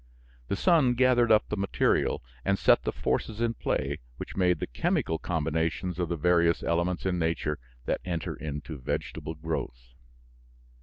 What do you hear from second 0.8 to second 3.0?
gathered up the material and set the